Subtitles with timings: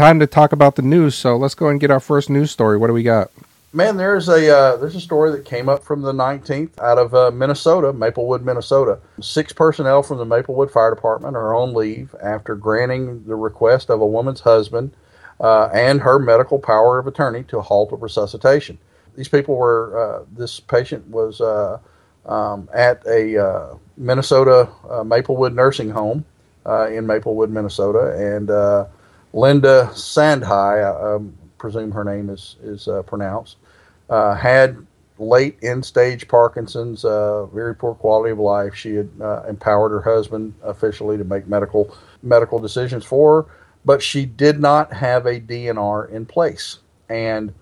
[0.00, 1.14] time to talk about the news.
[1.14, 2.78] So let's go and get our first news story.
[2.78, 3.30] What do we got?
[3.72, 7.14] Man, there's a uh, there's a story that came up from the 19th out of
[7.14, 8.98] uh, Minnesota, Maplewood, Minnesota.
[9.20, 14.00] Six personnel from the Maplewood Fire Department are on leave after granting the request of
[14.00, 14.92] a woman's husband
[15.38, 18.78] uh, and her medical power of attorney to halt a resuscitation.
[19.16, 21.78] These people were uh, this patient was uh,
[22.24, 24.68] um, at a uh, Minnesota
[25.04, 26.24] Maplewood nursing home
[26.66, 28.50] in Maplewood, Minnesota, and
[29.32, 33.56] Linda Sandhai, I um, presume her name is is pronounced
[34.10, 34.84] uh, had
[35.18, 38.74] late end stage Parkinson's, uh, very poor quality of life.
[38.74, 43.48] She had uh, empowered her husband officially to make medical medical decisions for her,
[43.84, 46.78] but she did not have a DNR in place.
[47.08, 47.54] And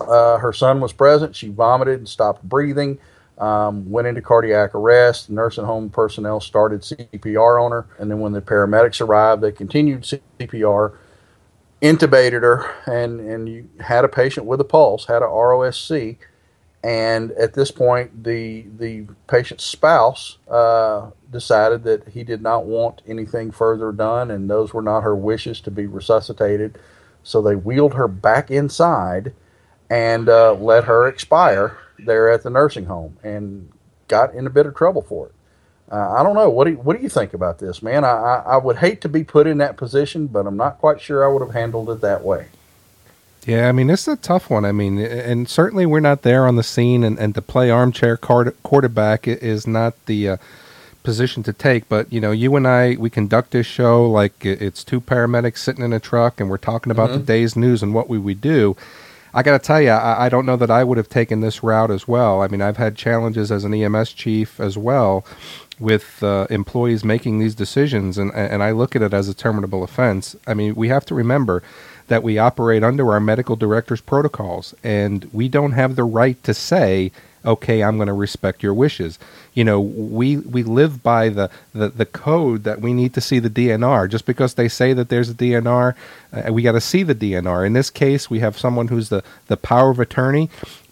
[0.00, 1.34] uh, her son was present.
[1.34, 2.98] She vomited and stopped breathing.
[3.40, 5.30] Um, went into cardiac arrest.
[5.30, 10.02] Nursing home personnel started CPR on her, and then when the paramedics arrived, they continued
[10.02, 10.96] CPR
[11.82, 16.18] intubated her and and you had a patient with a pulse had a ROSC
[16.82, 23.02] and at this point the the patient's spouse uh, decided that he did not want
[23.06, 26.78] anything further done and those were not her wishes to be resuscitated.
[27.22, 29.34] So they wheeled her back inside
[29.90, 33.70] and uh, let her expire there at the nursing home and
[34.08, 35.34] got in a bit of trouble for it
[35.90, 36.48] uh, I don't know.
[36.48, 38.04] What do you, what do you think about this, man?
[38.04, 41.00] I, I, I would hate to be put in that position, but I'm not quite
[41.00, 42.46] sure I would have handled it that way.
[43.44, 44.64] Yeah, I mean, it's a tough one.
[44.64, 48.16] I mean, and certainly we're not there on the scene, and, and to play armchair
[48.16, 50.36] quarterback is not the uh,
[51.02, 51.88] position to take.
[51.88, 55.84] But, you know, you and I, we conduct this show like it's two paramedics sitting
[55.84, 57.20] in a truck, and we're talking about mm-hmm.
[57.20, 58.76] the day's news and what we would do.
[59.32, 61.62] I got to tell you, I, I, don't know that I would have taken this
[61.62, 62.42] route as well.
[62.42, 65.24] I mean, I've had challenges as an EMS chief as well
[65.78, 69.82] with uh, employees making these decisions, and and I look at it as a terminable
[69.82, 70.36] offense.
[70.46, 71.62] I mean, we have to remember
[72.08, 76.52] that we operate under our medical director's protocols, and we don't have the right to
[76.52, 77.12] say,
[77.44, 79.18] "Okay, I'm going to respect your wishes."
[79.54, 83.38] You know, we we live by the, the the code that we need to see
[83.38, 84.08] the DNR.
[84.08, 85.94] Just because they say that there's a DNR,
[86.32, 87.66] uh, we got to see the DNR.
[87.66, 90.50] In this case, we have someone who's the the power of attorney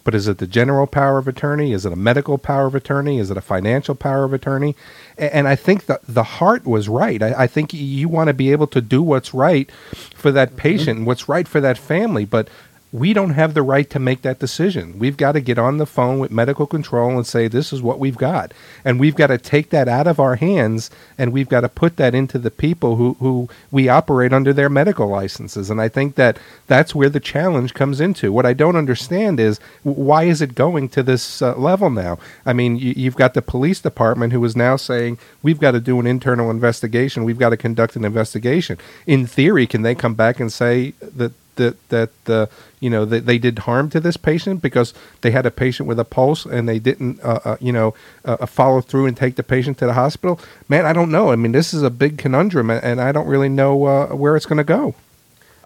[0.09, 1.71] but is it the general power of attorney?
[1.71, 3.19] Is it a medical power of attorney?
[3.19, 4.75] Is it a financial power of attorney?
[5.19, 7.21] And, I think that the heart was right.
[7.21, 9.69] I, I think you want to be able to do what's right
[10.15, 10.57] for that mm-hmm.
[10.57, 11.05] patient, mm-hmm.
[11.05, 12.25] what's right for that family.
[12.25, 12.47] But
[12.91, 14.97] we don't have the right to make that decision.
[14.97, 17.99] We've got to get on the phone with medical control and say, this is what
[17.99, 18.51] we've got.
[18.83, 21.97] And we've got to take that out of our hands and we've got to put
[21.97, 25.69] that into the people who, who we operate under their medical licenses.
[25.69, 28.33] And I think that that's where the challenge comes into.
[28.33, 32.17] What I don't understand is why is it going to this uh, level now?
[32.43, 35.79] I mean, you, you've got the police department who is now saying, we've got to
[35.79, 37.23] do an internal investigation.
[37.23, 38.79] We've got to conduct an investigation.
[39.05, 42.47] In theory, can they come back and say that that that uh,
[42.79, 45.99] you know they, they did harm to this patient because they had a patient with
[45.99, 47.93] a pulse and they didn't uh, uh, you know
[48.25, 50.39] uh, uh, follow through and take the patient to the hospital.
[50.67, 51.31] Man, I don't know.
[51.31, 54.47] I mean, this is a big conundrum, and I don't really know uh, where it's
[54.47, 54.95] going to go.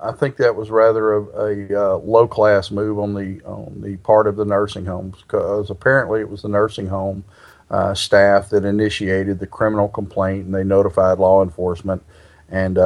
[0.02, 4.28] I think that was rather a, a low class move on the on the part
[4.28, 7.24] of the nursing homes because apparently it was the nursing home
[7.94, 12.04] staff that initiated the criminal complaint and they notified law enforcement
[12.50, 12.78] and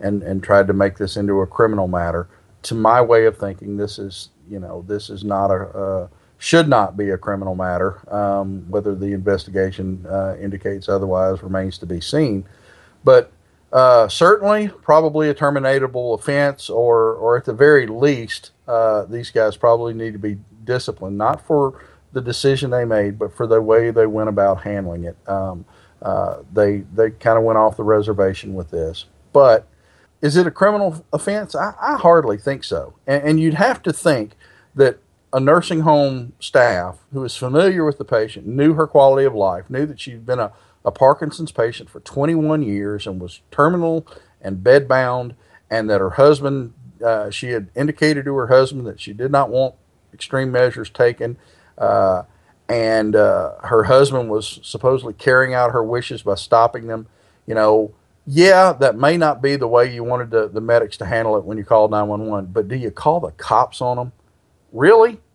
[0.00, 2.28] and and tried to make this into a criminal matter.
[2.64, 6.68] To my way of thinking, this is you know this is not a uh, should
[6.68, 8.00] not be a criminal matter.
[8.12, 12.46] Um, whether the investigation uh, indicates otherwise remains to be seen,
[13.04, 13.32] but
[13.72, 19.56] uh, certainly probably a terminatable offense, or or at the very least, uh, these guys
[19.56, 21.80] probably need to be disciplined, not for
[22.12, 25.16] the decision they made, but for the way they went about handling it.
[25.28, 25.64] Um,
[26.02, 29.66] uh, they they kind of went off the reservation with this, but
[30.22, 31.54] is it a criminal offense?
[31.54, 32.94] I, I hardly think so.
[33.06, 34.36] And, and, you'd have to think
[34.74, 34.98] that
[35.32, 39.70] a nursing home staff who is familiar with the patient, knew her quality of life,
[39.70, 40.52] knew that she'd been a,
[40.84, 44.06] a Parkinson's patient for 21 years and was terminal
[44.40, 45.34] and bedbound,
[45.70, 49.50] and that her husband, uh, she had indicated to her husband that she did not
[49.50, 49.74] want
[50.12, 51.36] extreme measures taken.
[51.78, 52.24] Uh,
[52.68, 57.06] and uh, her husband was supposedly carrying out her wishes by stopping them.
[57.46, 57.94] You know,
[58.32, 61.44] yeah, that may not be the way you wanted the, the medics to handle it
[61.44, 64.12] when you called 911, but do you call the cops on them?
[64.72, 65.20] Really?